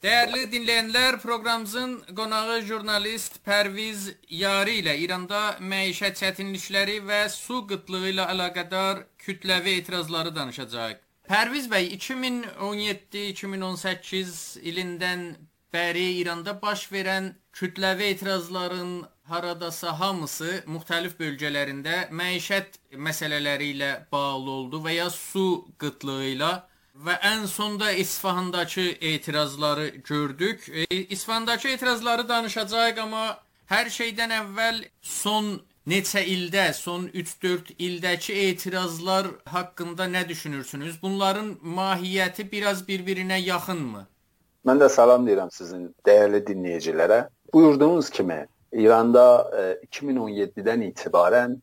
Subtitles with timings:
[0.00, 8.24] Dəyərli dinləyənlər, proqramımızın qonağı jurnalist Pərviz Yari ilə İranda məişət çətinlikləri və su qıtlığı ilə
[8.32, 10.96] əlaqədar kütləvi etirazları danışacağıq.
[11.28, 15.36] Pərviz bəy 2017-2018 ilindən
[15.76, 24.80] bəri İranda baş verən kütləvi etirazların haradasa hamısı müxtəlif bölgələrində məişət məsələləri ilə bağlı oldu
[24.88, 26.69] və ya su qıtlığı ilə
[27.00, 30.68] Və ən sonda İsfahandakı etirazları gördük.
[30.90, 33.38] E, İsfahandakı etirazları danışacağıq, amma
[33.72, 35.48] hər şeydən əvvəl son
[35.88, 41.02] neçə ildə, son 3-4 ildəki etirazlar haqqında nə düşünürsünüz?
[41.02, 44.04] Bunların mahiyyəti biraz bir-birinə yaxınmı?
[44.66, 47.22] Mən də salam deyirəm sizin dəyərli dinləyicilərə.
[47.54, 49.24] Buyurduğunuz kimi İranda
[49.56, 51.60] e, 2017-dən etibarən e,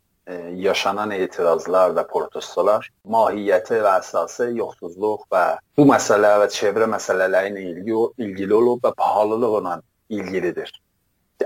[0.56, 5.44] yaşanan etirazlar və protestolar mahiyyəti və əsası yoxsulluq və
[5.78, 9.78] bu məsələ və çevrə məsələləri ilə ilgili, ilgili olub və pahalılıqla
[10.10, 10.74] ilgilidir.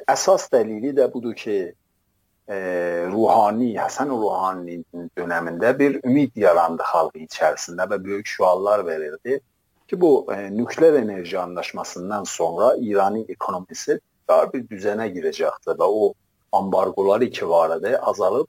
[0.10, 1.58] Əsas dəlili də budur ki,
[2.48, 2.58] e,
[3.12, 9.40] ruhani, Həsən Ruhaninin dövründə bir ümid yarandı xalqın içərisində və böyük şüarlar verildi
[9.88, 16.14] ki, bu e, nükleer enerji anlaşmasından sonra İranın ekonomisi daha bir düzənə girəcəkdir və o
[16.52, 18.48] ambargoları ki var idi azalıb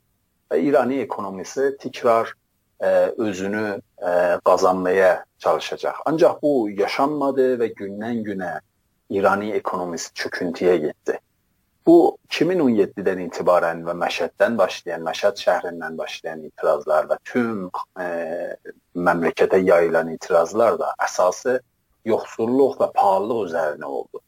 [0.52, 2.36] və İrani ekonomisi təkrar ə,
[2.84, 2.90] e,
[3.24, 3.80] özünü ə,
[4.12, 4.12] e,
[4.44, 6.04] qazanmaya çalışacaq.
[6.06, 8.52] Ancaq bu yaşanmadı və gündən-günə
[9.12, 11.18] İrani ekonomisi çöküntüyə getdi.
[11.86, 18.74] Bu 2017-dən etibarən və Məşəddən başlayan, Məşəd şəhərindən başlayan etirazlar və tüm ə, e,
[19.08, 21.58] məmləkətə yayılan etirazlar da əsası
[22.04, 24.22] yoxsulluq və pahalılıq üzərinə oldu.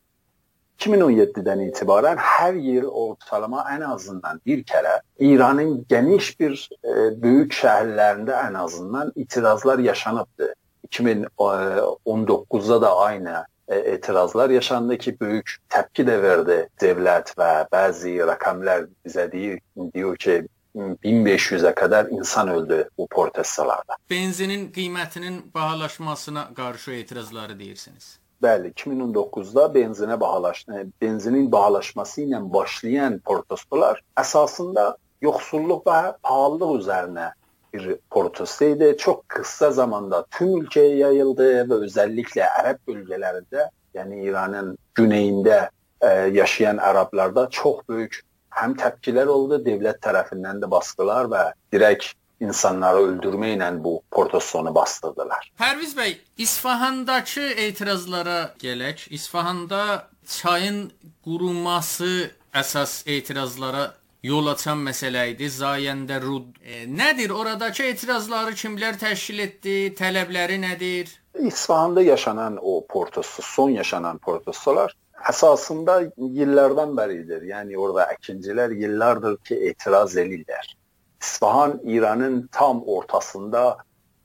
[0.78, 8.33] 2017'den itibaren her yıl ortalama en azından bir kere İran'ın geniş bir e, büyük şehirlerinde
[8.33, 10.55] en azından itirazlar yaşanıptı.
[10.89, 18.84] 2019'da da aynı e, etirazlar yaşandı ki büyük tepki de verdi devlet ve bazı rakamlar
[19.05, 19.58] bize diyor,
[19.95, 23.96] diyor ki 1500'e kadar insan öldü bu protestolarda.
[24.11, 28.23] Benzinin kıymetinin bahalaşmasına karşı etirazları deyirsiniz.
[28.45, 34.85] Bəli, 2019-da benzinə bahalaş e, benzinin bahalaşması ilə başlayan protestolar əsasında
[35.25, 37.31] yoxsulluq və pahalılıq üzərinə
[37.75, 38.91] bir protesto idi.
[38.99, 45.71] Çox qısa zamanda tüm ölkəyə yayıldı və özəlliklə ərəb bölgələrində, yəni İranın güneyində ə,
[46.09, 48.21] e, yaşayan ərəblərdə çox böyük
[48.61, 52.13] həm təpkilər oldu, dövlət tərəfindən də baskılar və direkt
[52.45, 55.51] insanları öldürməklə bu protestonu bastırdılar.
[55.61, 59.09] Pərviz bəy, İsfahandakı etirazlara gələk.
[59.11, 60.93] İsfahanda çayın
[61.25, 63.93] quruması əsas etirazlara
[64.25, 65.51] yol açan məsələ idi.
[65.53, 66.57] Zayəndə Rud.
[66.63, 69.79] E, nədir oradakı etirazları kimlər təşkil etdi?
[69.99, 71.13] Tələbləri nədir?
[71.35, 74.95] İsfahanda yaşanan o protesto, son yaşanan protestolar
[75.31, 75.99] əsasında
[76.45, 77.45] illərdən bəridir.
[77.51, 80.75] Yəni orada əkincilər illərdir ki, etiraz edirlər.
[81.24, 83.79] İsfahan İranın tam ortasında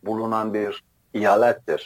[0.04, 0.84] bulunan bir
[1.16, 1.86] eyalətdir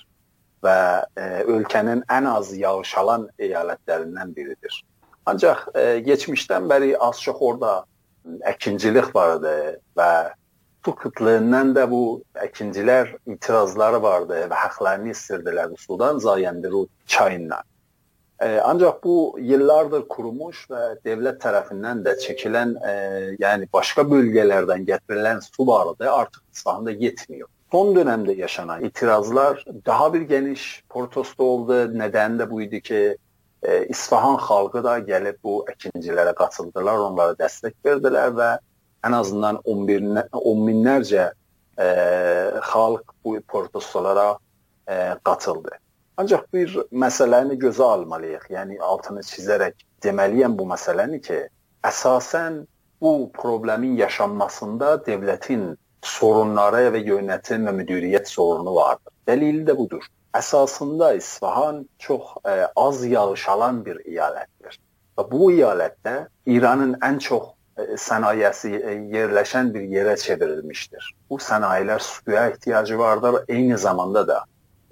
[0.66, 0.78] və
[1.18, 4.80] e, ölkənin ən az yağış alan eyalətlərindən biridir.
[5.30, 7.74] Ancaq e, keçmişdən bəri az çox orada
[8.54, 9.54] əkincilik vardı
[9.98, 10.10] və
[10.86, 17.62] su kıtlığından da bu əkincilər itirazları vardı və haqlarını istirdilər sudan Zayandiru çayından.
[18.40, 22.92] E, ancak bu yıllardır kurumuş ve devlet tarafından da çekilen e,
[23.40, 27.50] yani başka bölgelerden getirilen su varlığı artık İsfahan'da yetmiyor.
[27.72, 32.00] Son dönemde yaşanan itirazlar daha bir geniş protesto oldu.
[32.00, 33.18] Neden de buydu ki
[33.64, 38.60] e, İsfahan halkı da gelip bu ekincilere katıldılar, onlara destek verdiler ve
[39.08, 41.34] en azından on, bin, on binlerce
[41.80, 41.86] e,
[42.62, 44.38] halk bu protestolara
[44.90, 45.70] e, katıldı.
[46.22, 48.44] Ancaq bir məsələni gözə almalıyıq.
[48.54, 51.40] Yəni altını çizərək deməliyəm bu məsələni ki,
[51.90, 52.60] əsasən
[53.02, 55.72] bu problemin yaşanmasında dövlətin
[56.06, 59.14] sorunları və yönetim və müdiriyyət sorunu vardır.
[59.28, 60.06] Dəlili də budur.
[60.38, 64.80] Əsasında İsfahan çox ə, e, az yağış alan bir əyalətdir.
[65.18, 66.16] Və bu əyalətdə
[66.46, 71.14] İranın ən çox e, sənayesi e, yerləşən bir yerə çevrilmişdir.
[71.30, 74.44] Bu sənayilər suya ehtiyacı vardır, eyni zamanda da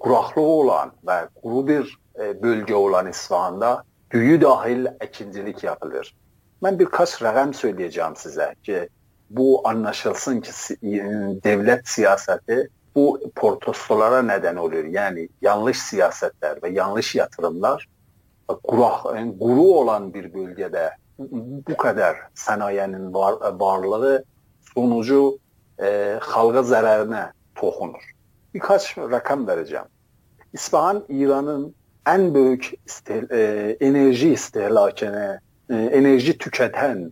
[0.02, 1.86] quraqlığı olan və quru bir
[2.18, 6.10] e, bölgə olan İsfahanda düyü dahil əkincilik yapılır.
[6.62, 8.86] Mən birkaç rəqəm söyləyəcəm sizə ki,
[9.30, 10.52] bu anlaşılsın ki,
[11.44, 13.06] devlet siyasəti bu
[13.36, 14.84] protestolara nədən olur.
[14.84, 17.86] Yəni yanlış siyasətlər və yanlış yatırımlar
[18.48, 24.22] quraq, yəni, quru olan bir bölgədə bu qədər sənayenin var, varlığı
[24.72, 25.38] sonucu
[25.78, 27.24] e, xalqa zərərinə
[27.58, 28.02] toxunur.
[28.54, 29.84] Birkaç rakam vereceğim.
[30.52, 31.74] İsfahan İran'ın
[32.06, 35.40] ən böyük istil, e, enerji istehlakını,
[35.70, 37.10] e, enerji tükətən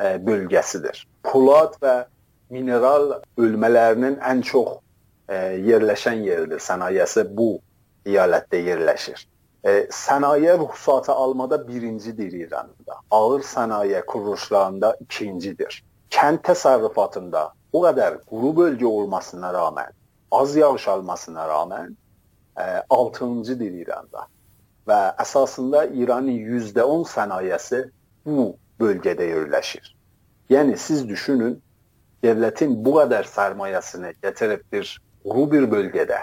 [0.00, 1.06] e, bölgəsidir.
[1.22, 2.04] Polad və
[2.50, 4.78] mineral ölmələrinin ən çox
[5.28, 5.36] e,
[5.68, 6.62] yerləşən yeridir.
[6.62, 7.58] Sənayesi bu
[8.06, 9.26] əyalətdə yerləşir.
[9.64, 12.96] E, sənaye ruxsatı almada birincidir İranda.
[13.10, 15.82] Ağır sənaye quruluşlarında ikincidir.
[16.10, 19.90] Kənd təsərrüfatında o qədər quru bölgə olmasına rağmen,
[20.30, 21.96] az yağış almasına rağmen
[22.56, 24.26] e, 6-cıdır İranda.
[24.88, 26.38] Və əsasında İranın
[26.72, 27.90] %10 sənayesi
[28.26, 29.94] bu bölgədə yerləşir.
[30.50, 31.58] Yəni siz düşünün,
[32.24, 36.22] devlətin bu qədər sərmayəsini gətirib bir quru bir bölgədə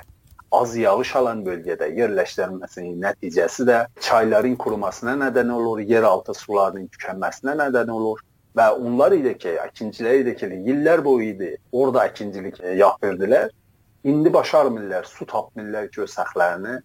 [0.51, 7.91] az yağış alan bölgədə yerləşdirilməsinin nəticəsi də çayların qurumasına nədən olur, yeraltı sularının tükənməsinə nədən
[7.91, 8.21] olur
[8.55, 13.51] və onlar idi ki, əkinçilər idi ki, illər boyu idi orada əkincilik e, yapırdılar.
[14.05, 16.75] İndi başarmırlar, su tapmırlar ki, səxlərini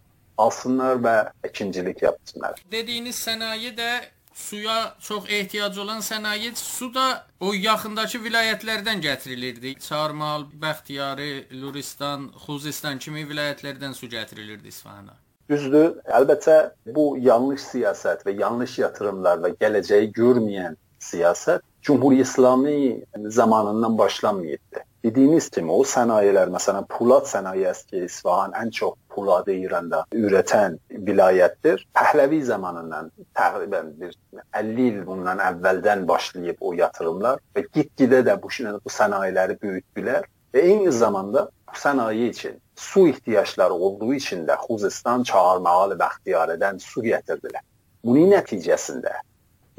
[0.41, 1.15] alsınlar və
[1.45, 2.63] əkincilik yapsınlar.
[2.73, 3.91] Dediyiniz sənaye də
[4.35, 9.75] suya çox ehtiyac olan sənaye su da o yaxındakı vilayətlərdən gətirilirdi.
[9.89, 11.31] Çarmal, Bəxtiyarı,
[11.61, 15.19] Luristan, Xuzistan kimi vilayətlərdən su gətirilirdi İsfahana.
[15.51, 15.99] Düzdür.
[16.09, 16.59] Əlbəttə
[16.97, 24.90] bu yanlış siyasət və yanlış yatırımlar və gələcəyi görməyən siyasət Cumhuriyet İslami zamanından başlanmayıbdı.
[25.05, 30.77] Dediyiniz kimi o sənayelər, məsələn, Pulad sənayesi ki, İsfahan ən çox puladı İranda ürətən
[31.09, 31.87] vilayətdir.
[31.97, 33.09] Pəhləvi zamanından
[33.39, 34.13] təqribən bir
[34.61, 38.53] 50 il bundan əvvəldən başlayıb o yatırımlar və get-gedə də bu,
[38.85, 45.25] bu sənayeləri böyütdülər və eyni zamanda bu sənaye üçün su ehtiyacları olduğu üçün də Xuzistan,
[45.25, 47.65] Çağarmağal, Bəxtiyarədən su gətirdilər.
[48.05, 49.17] Bunun nəticəsində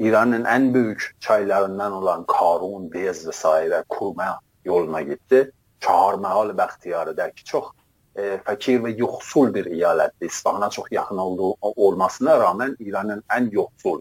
[0.02, 3.84] İranın ən böyük çaylarından olan Karun, Bez və s.
[3.88, 5.50] kurma yoluna getdi.
[5.80, 7.72] Çağarmağal Bəxtiyarədə ki, çox
[8.16, 10.30] e, fəkir və yoxsul bir əyalətdir.
[10.30, 14.00] İsfahana çox yaxın olduğu olmasına rağmen İranın ən yoxsul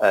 [0.00, 0.10] e,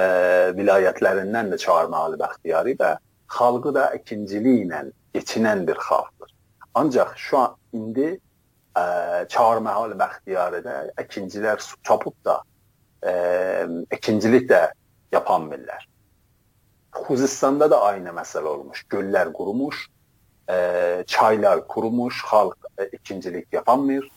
[0.59, 2.95] vilayətlərindən də Çağarmağal Bəxtiyarı və
[3.37, 4.83] xalqı da əkinciliklə
[5.15, 6.33] keçinən bir xalqdır.
[6.73, 8.09] Ancaq şu an indi
[8.77, 8.83] e,
[9.29, 12.41] Çağarmağal Bəxtiyarədə əkincilər su tapıb da
[13.01, 13.13] e,
[13.97, 14.67] əkincilik də
[15.11, 15.87] yapamırlar.
[16.95, 18.85] Xuzistanda da aynı məsələ olmuş.
[18.89, 19.87] Göllər qurumuş,
[20.49, 24.09] e, çaylar kurumuş, xalq e, ikincilik yapamır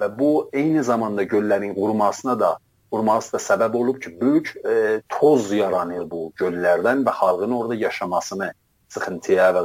[0.00, 2.56] və bu eyni zamanda göllərin qurumasına da
[2.90, 8.52] quruması da səbəb olub ki, böyük e, toz yaranır bu göllərdən və xalqın orada yaşamasını
[8.88, 9.62] sıxıntıya və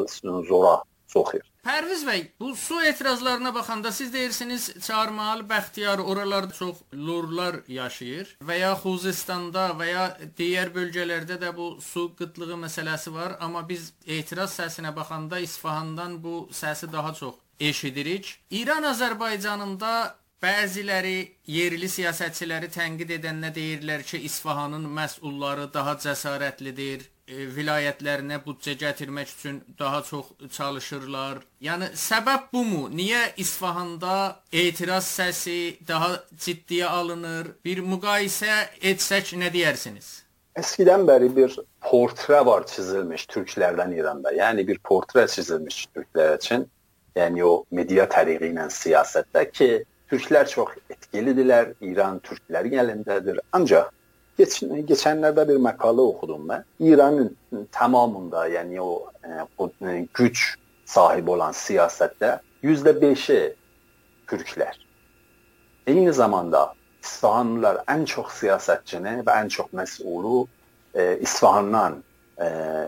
[0.47, 1.50] zora soxur.
[1.61, 8.55] Pərviz bəy, bu su etirazlarına baxanda siz deyirsiniz Çarmahal, Bəxtiyar oralarda çox lurlar yaşayır və
[8.57, 10.05] ya Xuzistanda və ya
[10.39, 16.49] digər bölgələrdə də bu su qıtlığı məsələsi var, amma biz etiraz səsinə baxanda İsfahandan bu
[16.51, 18.33] səsi daha çox eşidirik.
[18.49, 19.93] İran Azərbaycanında
[20.41, 27.03] Bəziləri yerli siyasətçiləri tənqid edəndə deyirlər ki, İsfahanın məsulları daha cəsarətlidir,
[27.55, 31.39] vilayətlərinə büdcə gətirmək üçün daha çox çalışırlar.
[31.61, 32.87] Yəni səbəb bumu?
[32.89, 37.53] Niyə İsfahanda etiraz səsi daha ciddiyə alınır?
[37.65, 38.57] Bir müqayisə
[38.93, 40.11] etsək nə deyərsiniz?
[40.59, 44.33] Əskidən bəri bir portre var çizilmiş türklərdən İranda.
[44.35, 46.67] Yəni bir portre çizilmiş türklər üçün.
[47.15, 49.69] Yəni o media təriqi ilə siyasətdə ki,
[50.11, 53.39] türklər çox etkilidirlər, İran türklərin əlindədir.
[53.55, 53.91] Ancaq
[54.41, 56.65] Geç, geçenlerde bir makale okudum ben.
[56.79, 57.37] İran'ın
[57.71, 63.55] tamamında yani o, e, e, güç sahibi olan siyasette yüzde beşi
[64.27, 64.87] Türkler.
[65.87, 66.73] Aynı zamanda
[67.03, 70.47] İsfahanlılar en çok siyasetçini ve en çok mesulu
[70.93, 72.03] e, İsfahan'dan
[72.37, 72.87] e, e,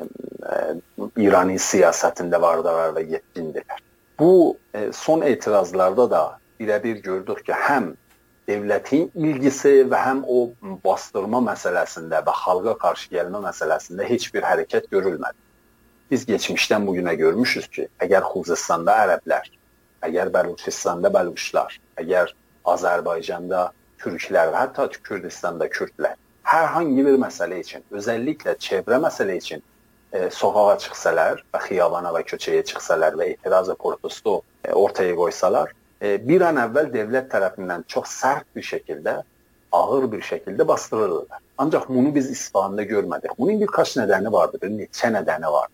[1.17, 3.79] İran'ın siyasetinde vardılar ve yetkindiler.
[4.19, 7.93] Bu e, son etirazlarda da birebir gördük ki hem
[8.49, 10.39] devlətin ilgisi və həm o
[10.85, 15.39] bastırma məsələsində və xalqa qarşı gəlmə məsələsində heç bir hərəkət görülmədi.
[16.11, 19.47] Biz keçmişdən bu günə görmüşük ki, əgər Xuzistanda ərəblər,
[20.09, 22.35] əgər Bəluçistanda bəluşlar, əgər
[22.73, 23.69] Azərbaycanda
[24.03, 29.61] türklər və hətta Kürdistanda kürdlər hər hangi bir məsələ üçün, özəlliklə çevrə məsələ üçün
[30.11, 35.71] e, sokağa çıxsalar və xiyabana və köçəyə çıxsalar və etiraz protesto e, ortaya qoysalar,
[36.03, 39.21] bir an əvvəl dövlət tərəfindən çox sərt bir şəkildə,
[39.73, 41.39] ağır bir şəkildə bastırırlar.
[41.57, 43.31] Ancaq bunu biz İsfahanda görmədik.
[43.39, 45.69] Bunun birkaç nədəni vardı, bir neçə nədəni var.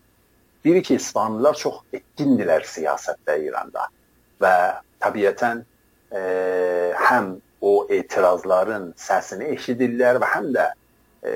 [0.64, 3.86] Biri ki, İsfahanlılar çox etkindirlər siyasətdə İranda
[4.40, 4.54] və
[5.00, 5.62] təbiətən
[6.12, 6.20] e,
[7.08, 10.66] həm o etirazların səsini eşidirlər və həm də
[11.24, 11.32] e,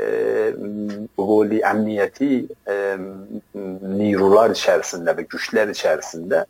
[1.16, 2.76] qoli əmniyyəti e,
[3.96, 6.44] nirular içərisində və güclər içərisində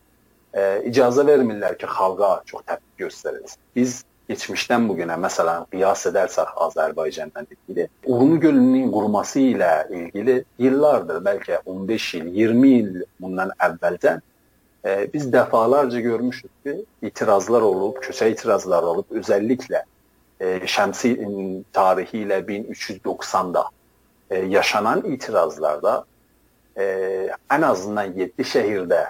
[0.55, 3.61] e, icazə vermirlər ki, xalqa çox təpki göstərilsin.
[3.77, 11.21] Biz geçmişdən bu günə məsələn qiyas edərsək Azərbaycanla ilgili Urmu gölünün qurması ilə ilgili illərdir,
[11.27, 14.23] bəlkə 15 il, 20 il bundan əvvəldən
[14.85, 16.77] e, biz dəfalarca görmüşük ki,
[17.11, 19.85] itirazlar olub, köçə itirazları olub, özəlliklə
[20.41, 21.15] e, şəmsi
[21.77, 23.67] tarihi ilə 1390-da
[24.31, 26.05] e, yaşanan itirazlarda
[26.77, 26.87] e,
[27.53, 29.03] ən azından 7 şəhərdə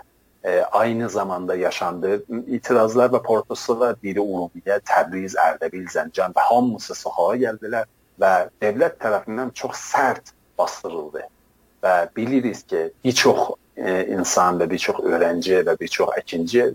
[0.44, 2.24] e, aynı zamanda yaşandı.
[2.46, 7.88] İtirazlar və protestolar biri Urmiyə, Təbriz, Ərdəbil, Zəncan və hamısı sahaya gəldilər
[8.20, 8.32] və
[8.62, 11.24] dövlət tərəfindən çox sərt bastırıldı.
[11.82, 16.68] Və bilirik ki, bir çox e, insan və bir çox öğrenci və bir çox əkinci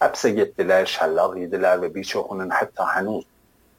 [0.00, 3.24] həbsə getdilər, şəllaq idilər və bir çoxunun hətta hənuz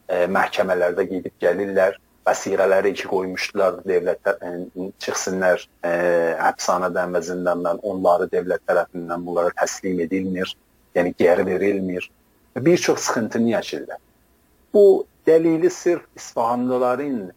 [0.09, 1.97] e, məhkəmələrdə gedib gəlirlər
[2.27, 5.93] vəsiqələri ki qoymuşdular dövlətlər ə, e, çıxsınlar ə, e,
[6.39, 10.55] həbsxanadan və zindandan onları dövlət tərəfindən bunlara təslim edilmir,
[10.95, 12.09] yəni geri verilmir
[12.55, 13.97] və bir çox sıxıntını yaşayırlar.
[14.73, 17.31] Bu dəlili sırf İsfahanlıların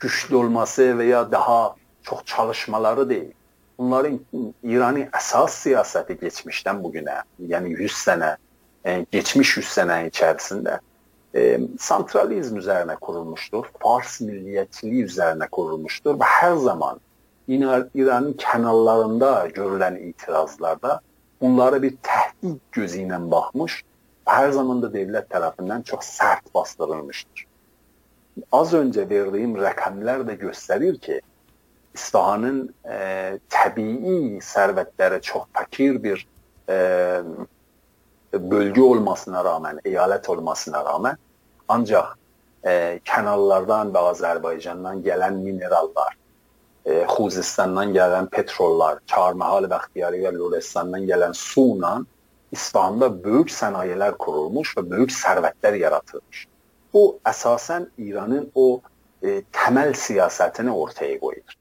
[0.00, 3.32] güclü olması və ya daha çox çalışmaları deyil.
[3.78, 4.20] Bunların
[4.62, 8.30] İranın əsas siyasəti keçmişdən bu günə, yəni 100 sənə,
[8.84, 10.78] yəni geçmiş 100 sənə içərisində
[11.34, 13.64] e, santralizm üzerine kurulmuştur.
[13.80, 17.00] Fars milliyetçiliği üzerine kurulmuştur ve her zaman
[17.48, 21.00] İran'ın kenarlarında görülen itirazlarda
[21.40, 23.84] bunlara bir tehdit gözüyle bakmış
[24.24, 27.46] her zaman da devlet tarafından çok sert bastırılmıştır.
[28.52, 31.20] Az önce verdiğim rakamlar da gösterir ki
[31.94, 36.26] İsfahan'ın e, tabii servetlere çok fakir bir
[36.68, 37.20] e,
[38.32, 41.16] bölge olmasına rağmen, eyalet olmasına rağmen
[41.68, 42.06] ancaq
[42.64, 46.16] e, kənarlardan və Azərbaycandan gələn minerallar,
[46.84, 51.98] e, Xuzistandan gələn petrollar, Çarməhal və Xiyari və Luristandan gələn su ilə
[52.52, 56.46] İsfahanda böyük sənayələr qurulmuş və böyük sərvətlər yaratılmış.
[56.92, 58.80] Bu əsasən İranın o
[59.22, 61.57] e, təməl siyasətini ortaya qoyur.